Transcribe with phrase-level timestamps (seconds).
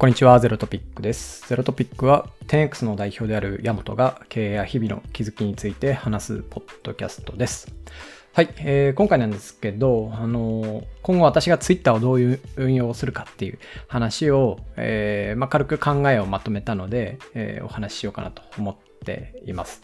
[0.00, 1.46] こんにちは、ゼロトピックです。
[1.46, 7.70] ゼロトピックは 10X の代表であるヤモトが経営や日々の気づきについて話すポッドキャストです。
[8.32, 13.58] はい、えー今回なんですけど、あのー今後私が Twitter をどういう運用をするかっていう
[13.88, 19.82] 話を、えーまあ、軽く考えをまとめたので、えお話ししようかなと思っています。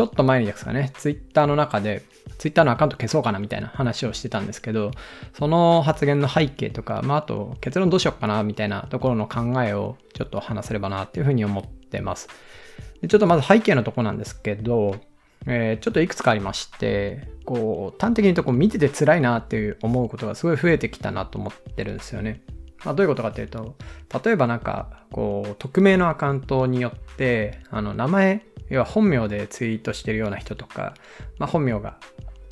[0.00, 2.04] ちょっと前にですかね、ツイッターの中で、
[2.38, 4.92] ツイッターのアカウント消そうかなみたいな話をしてたんですけど、
[5.34, 12.28] その発言の背景とか、まあ、あと結論どうしようかなみたいなところの考えをちょっと話せればなっていうふうに思ってます。
[13.02, 14.96] でちょっとまず背景のとこなんですけど、
[15.44, 22.40] えーちょっといくつかありまして、こう、端的に言うとこう見てて辛いなっていう思うことがすごい増えてきたなと思ってるんですよね。
[22.86, 23.76] まあ、どういうことかっていうと、
[24.24, 30.94] 例えばなんか、こう、匿名のアカウントによって、あの、名前、要は本名でツイートしてるような人とか、
[31.38, 31.98] まあ、本名が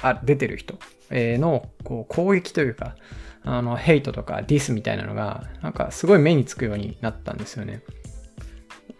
[0.02, 0.78] あ出てる人
[1.10, 2.96] のこう攻撃というか、
[3.45, 7.82] あの、ヘイトとかディスみたいなのが、なんかすごい目につくようになったんですよね。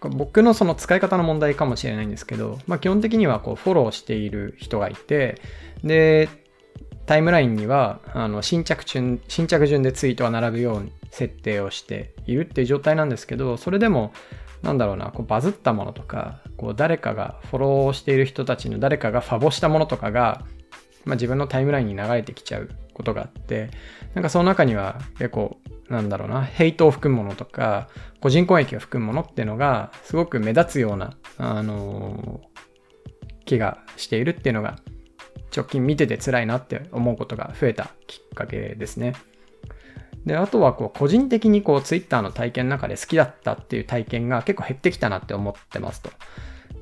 [0.01, 5.41] 僕のその使い方の問題かもしれないんですけど、まあ、基本的にはこうフォローしている人がいて、
[5.83, 6.29] で、
[7.07, 14.13] タイムラインにはあの新着順新着順でツイートが並ぶように設定をしているっていう状態なんですけど、それでも、
[14.63, 20.45] なんだろうな、こうバズったものとか、こう誰かがフォローしている人たちの誰かがファボしたものとかが、
[21.05, 23.71] まあ、自分のタイムラインに流れてきちゃうことがあって、
[24.15, 27.89] なんかその中には結構、なんだろうな、ヘイトを含むものとか、
[28.21, 32.59] 個人攻撃を含むものっていうのが、すごく目立つような、あのー
[33.49, 34.77] 気がしているっていうのが、
[35.57, 39.15] 直近見てて辛いなって思うことが増えたきっかけですね。
[40.27, 46.11] で、あとはこう個人的にこう Twitter の体験の中で好きだったっていう体験が結構減ってきたなって思ってますと。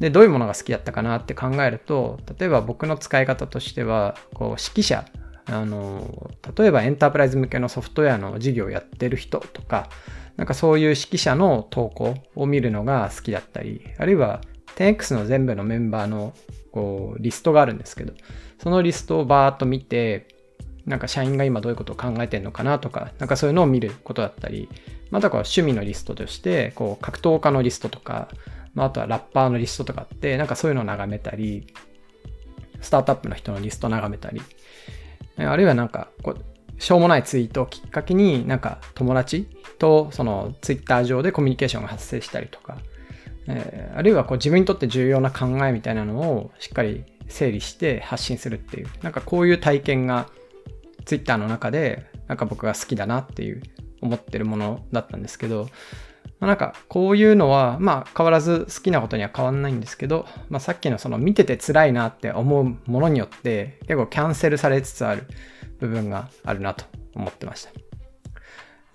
[0.00, 5.04] で、どういうものが好きだったかなって考えると、例えば僕の使い方としては、こう指揮者、
[5.46, 9.88] あの、例えばエンタープライズ向けのソフトウェアの事業をやってる人とか、
[10.36, 14.40] なんかそういう指揮者の投稿を見るのが好きだったり、あるいは
[14.76, 16.34] 10X の全部のメンバーの
[16.72, 18.12] こうリストがあるんですけど、
[18.62, 20.28] そのリストをバーっと見て、
[20.86, 24.68] なんか社員が今どういうことを考えてるのかなとか、なんかそういうのを見ることだったり、
[25.10, 28.28] またこう趣味のリストとして、こう格闘家のリストとか、
[28.74, 31.66] まあ、あとはラッパーのリストとかって、なんかそういうのを眺めたり、
[32.80, 34.40] スタートアップの人のリストを眺めたり、
[35.38, 39.48] あるいはなんかこう、しょうもないツイートをきっかけになんか友達
[39.78, 42.78] とそのツイッター上でコミュニケーションが発生したりとか、
[43.48, 50.28] えーあるいはこう自分にとって重要な考えみたいなのをしっかり整理して発信するっていう、なんかこういう体験が
[51.06, 53.62] ツイッターの中でなんか僕が好きだなっていう
[54.02, 55.68] 思ってるものだったんですけど、
[56.40, 65.24] まあなんかこういうのはまあ変わらず好きなことには変わんないんですけど、まあ、さっきのその見てて辛いなって思うものによって結構キャンセルされつつある
[65.78, 66.84] 部分があるなと
[67.14, 67.85] 思ってました。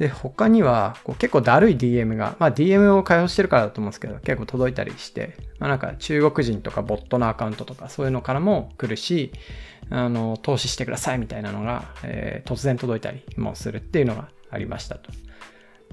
[0.01, 9.31] で、他にはこう結構だるい DM が、まあ DM を開放してるからだと思うんですけど、結構届いたりして、まあなんか中国人とかボットのアカウントとかそういうのからも来るし、
[9.91, 15.11] あの、投資してくださいみたいなのが、えー突然届いたりもするっていうのがありましたと。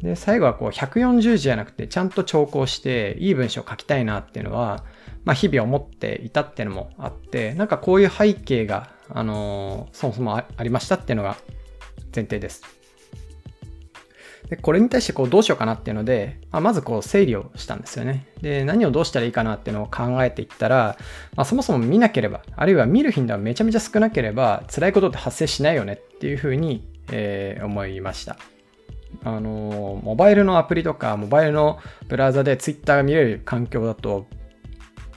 [0.01, 4.85] で、最後はこう140字じゃなくてちゃんと調校していい文章を書きたいなっていうのは、
[5.27, 11.37] まあ日々思っていたっていうのもあって、なんかこういう背景が、あのーそもそもありましたっていうのが
[12.15, 12.78] 前提です。
[14.49, 18.27] で、これに対してこうどうしようかなっていうので、まあ、まずこう整理をしたんですよね。
[18.41, 20.97] で、何をどうしたらいいかなっていうのを考えていったら、
[21.37, 28.37] まあ、そもそも見なければ、あるいは見る頻度はめちゃめちゃ少なければ、辛いことって発生しないよねっていうふうに、えー思いました。
[29.25, 34.27] あのモバイルのアプリとか、モバイルのブラウザで Twitter が見れる環境だと、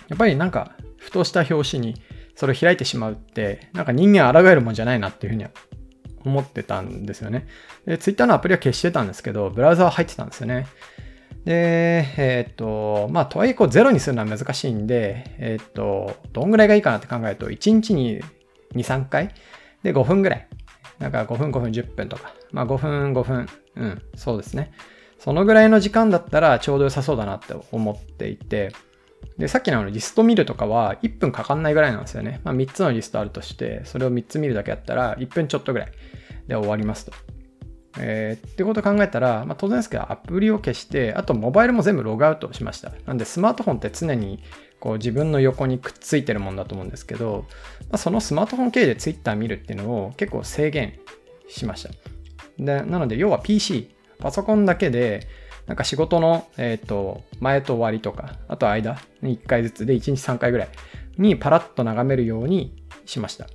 [0.08, 1.96] やっぱりなんか、ふとした表紙に
[2.36, 5.52] それを開いてしまうって、なんか人間抗えるもんじゃないなっていうふうには
[6.26, 7.48] 思ってたんですよね。
[7.86, 10.68] で、Twitter のアプリは消してたんですけど、ブラウザは入ってたんですよね。
[11.46, 18.22] で、えーっと、まあ、とはいえ、こう、ゼロにするのは難しいんで、えーっと、どんぐらいがいいかなって考えると、1日に
[18.74, 19.34] 2、3回
[19.84, 20.48] で5分ぐらい。
[21.00, 22.34] なんか5分、5分、10分とか。
[22.52, 23.48] まあ、5分、5分。
[23.76, 24.72] うん、そうですね。
[25.18, 28.72] そのぐらいの時間だったらちょうど良さそうだなって思っていて、
[29.38, 32.42] で、さっきのリスト見るとかは1分かかんないぐらいなんですよね。
[32.44, 35.92] まあ、3つのリストあるとして、それを3つ見るだけだったら1分ちょっとぐらい
[36.48, 37.14] で終わりますと。
[38.00, 42.92] えーってことを考えたら、まあ、当然ですけど、アプリを消して、あとモバイルも全部ログアウトしました。
[43.06, 44.44] なんで、スマートフォンって常に
[44.80, 47.46] こう自分の横にくっついてるもんだと思うんですけど、
[47.82, 51.00] まあ、そのスマートフォン経由で Twitter 見るっていうのを結構制限
[51.48, 51.90] しました。
[52.58, 55.28] でなので、要は PC、パソコンだけで、
[55.68, 60.70] なんか仕事の、えー、と前と終わりとか、あと間に1回ずつで1日3回ぐらい
[61.18, 62.76] にパラッと眺めるように
[63.06, 63.48] しました。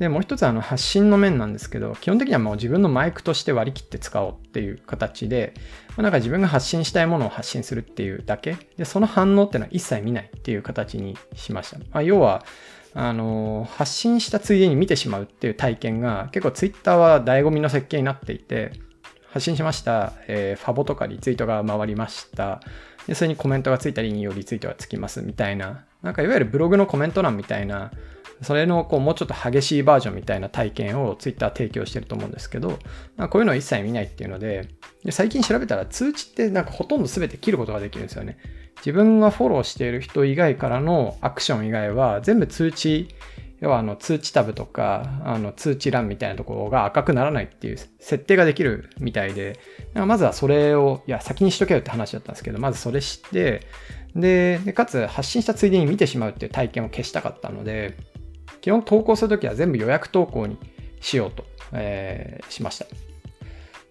[0.00, 5.52] で、もう一つあの発信の面なんですけど、基本的にはもう自分のマイクとして割り切って使おうっていう形で、
[5.90, 11.78] まあ、なんか自分が発信したいものを発信するっていうだけ、で、その反応っていうのは一切見ないっていう形にしました。
[11.78, 12.46] まあ、要は、
[12.94, 18.72] あの、発信したついでに見てしまうっていう体験が結構 Twitter は醍醐味の設計になっていて、
[19.32, 22.60] 発信しました、えー、ファボとかリツイートが回りました。
[23.06, 27.90] で、それにコメントがついたり、引用リツイートがつきますみたいな、なんかいわゆるブログのコメント欄みたいな、
[28.42, 32.78] それのこうもうちょっと激しいバージョンみたいな体験を Twitter 提供してると思うんですけど、
[33.16, 34.68] まあ、こういうのを一切見ないっていうので
[35.04, 38.38] で、最近調べたら通知ってなんかほとんど全て切ることができるんですよね。
[38.78, 43.08] 自分がフォローしている人以外からのアクション以外は全部通知、
[43.60, 49.58] 要はあの通知タブとかあの通知欄みたいなところが赤くならないっていう設定ができるみたいで、
[49.94, 53.62] まずはそれを、いや先にしとけよって話だったんですけど、まずそれして、
[54.16, 57.96] で、かつ発信したついでに見てしまうっていう体験を消したかったので、
[58.62, 60.58] 基本投稿するときは全部予約投稿に
[61.00, 62.86] しようと、えー、しました。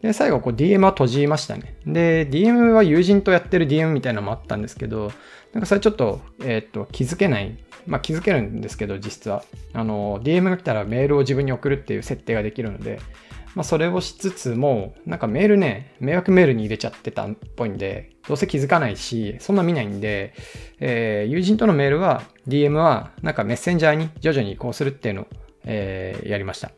[0.02, 1.76] で、最後、DM は閉じましたね。
[1.86, 5.12] で、DM は友人とやってる DM みたいなのもあったんですけど、
[5.54, 7.58] なんかそれちょっと、えっ、ー、と、気づけない。
[7.88, 9.44] まあ気づけるんですけど、実は。
[9.74, 13.00] あの、DM が来たらメールを自分に送るっていう設定ができるので、
[13.56, 20.34] まあそれをしつつも、なんかメールね、迷惑メールに入れちゃってたっぽいんで、どうせ気づかないし、そんな見ないんで、
[20.80, 25.28] えー、友人とのメールは、DM は、なんかメッセンジャーに徐々に移行するっていうのを、
[25.66, 26.72] えー、やりました。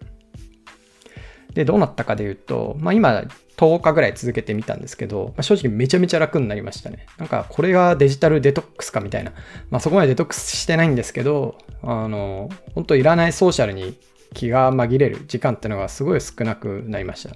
[1.53, 3.23] で、どうなったかで言うと、まあ今、
[3.57, 7.05] 10日ぐらい続けてみたんですけど、まあ、正直めちゃめちゃ楽になりましたね。
[7.17, 9.33] なんか、これがデジタルデトックスかみたいな。
[9.69, 13.99] まあそこまでデトックスしてないんですけど、あの、本当いらないソーシャルに
[14.33, 17.35] 気が紛れる時間っていうのがすごい少なくなりました。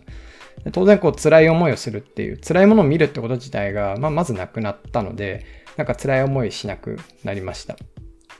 [0.71, 5.45] 当然こう辛い思いをするっていう、辛いものを見るってこと自体が、まあ、まずなくなったので、
[5.77, 7.75] なんか辛い思いしなくなりました。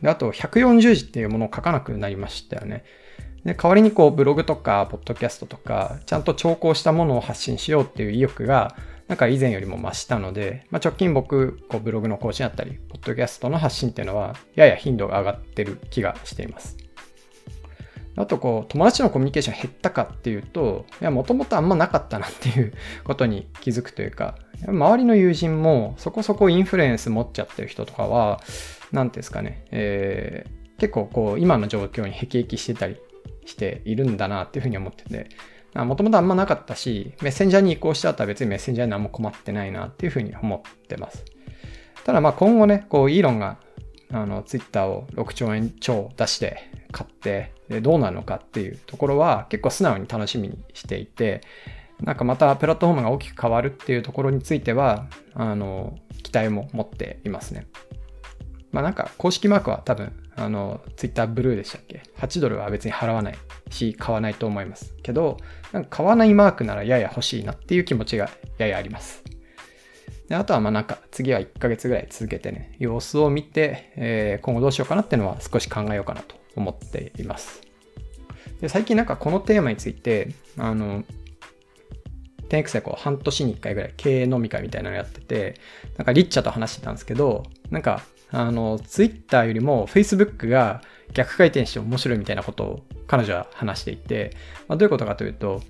[0.01, 2.83] であと、140字っていうものを書かなくなりましたよね。
[3.45, 8.75] で代わりにこうブログとかポッドキャストとかちゃんと調校したものを発信しようっていう意欲が
[9.07, 16.75] なんか以前よりも増したので、まあ、直近僕こうブログの更新だったりポッドキャストの発信っていうのはやや頻度が上がってる気がしています。
[18.18, 28.39] あとこう友達のコミュニケーション減ったかっていうといやもともとあんまなかったなっていうことに気づくというか周りの友人もそこそこインフルエンス持っちゃってる人とかは
[28.94, 32.95] 何ですかね、えー、結構こう今の状況に辟易してたり
[33.45, 35.30] しているんだなっていうふうに思ってて、
[35.75, 41.25] もともとあんまなかったし、メッセンジャーに移行した後は別にメッセンジャーに何も困ってないなっていうふうに思ってます。
[42.03, 43.57] ただまあ今後ね、こうイーロンが
[44.12, 51.42] あのツイッターを6兆円超出して買ってでどうなるのかっていうところは結構素直に楽しみにしていて
[52.01, 57.68] なんかまたプラットフォームが大きく変わるっていうところについてはあの期待も持っていますね。
[58.71, 63.36] まあなんか公式マークは多分あの、ツイッターブルーでしたっけ ?8 ドルは別に払わない
[63.70, 64.94] し、買わないと思います。
[65.02, 65.38] けど、
[65.72, 69.24] なんか買わないマークならやや欲しいなっていう気持ちがややあります。
[70.28, 77.62] であとはまあなんか次は1ヶ月ぐらい続けてね、様子を見て、えー、今後どうしようかなっていうのは少し考えようかなと思っています。
[78.60, 81.04] で最近なんかこのテーマについて、あの、
[82.50, 85.56] 10X でこう半年に1回ぐらい経営飲み会みたいなのやってて、
[85.98, 90.81] なんかリッチャと話してたんですけど、なんかあの、ツイッターよりも Facebook が
[91.13, 94.36] 逆回転して面白いみたいなことを彼女は話していて、
[94.68, 95.62] まあ、どういうことかというと、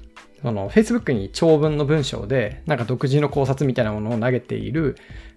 [0.41, 4.95] その Facebook に長文の文章で、なんか独自の考察みたいなものを投げている、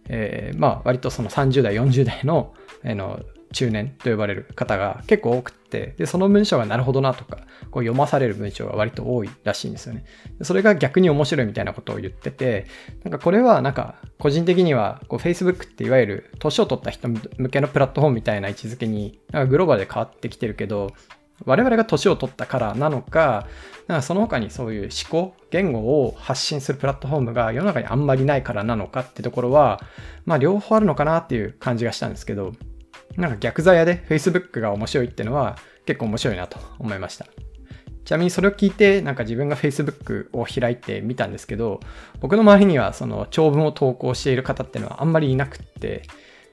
[0.08, 2.54] えー、まあ割とその30代、40代の、
[2.84, 3.20] えー、の
[3.52, 7.38] 中年と呼ばれる方が結構多くて、で、その文章がなるほどなとか、
[7.70, 10.04] こう読まされる文章が割と多いらしいんですよね。
[10.42, 12.66] それが逆に面白いみたいなことを言ってて、
[13.04, 20.92] なんかこれはなんか個人的にはこう Facebook っていわゆる年を取った人向けのプラットフォームみたいな位置づけになんかグローバルで変わってきてるけど、
[21.44, 23.46] 我々が年を取ったからなのか、
[23.86, 29.80] なんかその他にそういう思考、言語を発信するプラットフォームが世の中にあんまりないからなのかってところは、
[30.26, 32.52] まあ両方あるのかなっていう感じがしたんですけど、
[33.18, 37.26] なんか逆座屋で Facebook が面白いっていうのは結構面白いなと思いました。
[38.04, 41.80] ちなみにそれを聞いて、なんか自分が Facebook を開いてみたんですけど、
[42.20, 46.04] 僕の周りにはその長文を投稿している方っていうのはあんまりいなくって、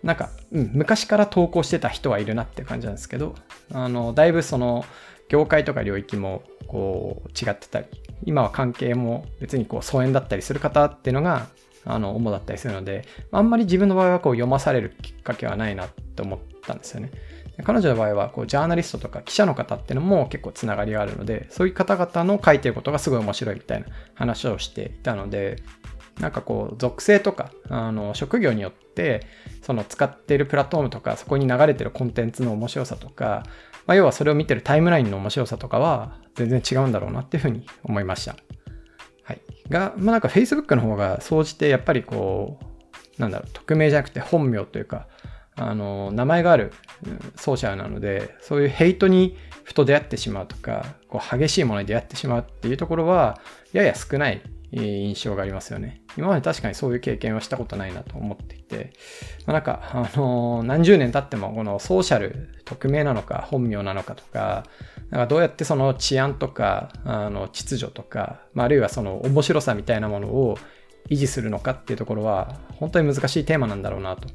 [0.03, 3.35] なんか、うん、昔から投稿してた人はいるなって感じなんですけど、
[3.71, 4.83] あの、だいぶその、
[5.29, 7.87] 業界とか領域もこう違ってたり、
[8.25, 11.47] 今は関係も別にこう疎遠だったりする方っていうのが
[11.83, 17.11] あの主だったりするので、あんまり自分の場合はこう読まされるきっかけはないなって思ってたんですよね。
[17.63, 25.63] 彼女の場合はこうジャーナリストとか記者の方っていうのも結構つながりがあるので、そういう方々の書いてることがすごい面白いみたいな話をしていたので、
[26.19, 29.27] なんかこう属性とかあの職業によって
[29.61, 33.43] その使っているプラットフォームとかそこに流れてるコンテンツの面白さとか
[33.85, 38.35] まあ、要はそれを見てるタイムラインの面白さとかは全然違うんだろうなっていうふうに思いました。
[39.23, 39.41] はい。
[39.69, 42.59] が、まあなんか Facebook の方が総じてやっぱりこ
[43.17, 45.07] う、なんだろう、匿名じゃなくて本名というか、
[45.57, 46.73] あの、名前がある
[47.35, 53.39] ソーシャルなので、そういうヘイトにふと出会ってしまうとか、こう激しいものに出会ってしまうっていうところは、
[53.73, 56.01] やや少ない印象がありますよね。
[56.17, 58.93] 今まで確かにそういう経験はしたことないなと思っていて、
[59.45, 64.65] まあ、なんか、あの、何十年経ってもこのソーシャル、匿名なのか本名なのかとか、
[65.09, 70.57] なんかどうやってその治安とか、あの秩序とか、まあ、あるいはその面白さみたいなものを
[71.09, 74.27] 維持するのかっていうところは、本当に難しいテーマなんだろうなと。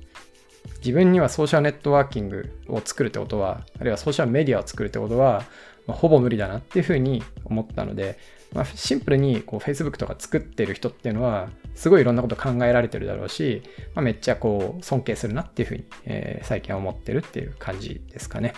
[0.78, 5.44] 自分にはソーシャルネットワーキングを作るってことは、あるいはソーシャルメディアを作るってことは、
[5.86, 8.18] まあ、ほぼ無理だなっていうふうに思ったので、
[8.52, 13.62] まあ、シンプルにこう Facebook とか作ってる人っていうのは、すごいいろんなこと考えられてるだろうし、
[13.94, 18.54] まあ、めっちゃこう尊敬するなっていうふうに、えー、最近は思ってるっていう感じですかね。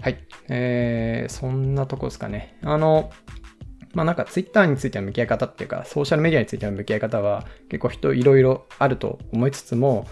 [0.00, 0.18] はい。
[0.48, 2.56] えー、そんなとこですかね。
[2.62, 3.10] あの、
[3.96, 10.06] まあなんか Twitter についての向き合い方っていうか、ソーシャルメディアについての向き合い方は結構人いろいろあると思いつつも、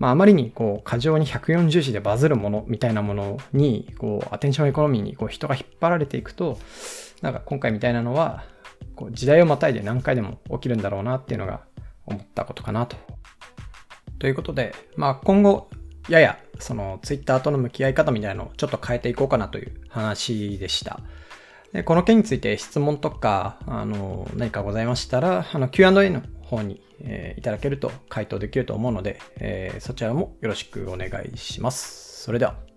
[0.00, 6.58] まああまりにこう過剰に140字でバズるものみたいなものに、こうアテンションエコノミーにこう人が引っ張られていくと、
[7.22, 8.42] なんか今回みたいなのは、
[8.96, 11.60] こう時代をまたいで何回でも起きるんだろうなっていうのが
[12.06, 12.96] 思ったことかなと。
[14.18, 15.70] ということで、まあ今後、
[16.08, 20.98] ややその Twitter との向き合い方みたいなのをちょっと変えていこうかなという話でした。
[21.72, 32.22] でこの件について質問とか、あの、何かございましたら、あの Q&A の方に、えー、いただけると回答できると思うので、えー、そちらもよろしくお願いします。
[32.24, 32.67] それでは。